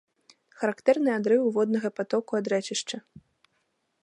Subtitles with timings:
[0.61, 2.97] Характэрны адрыў воднага патоку ад рэчышча.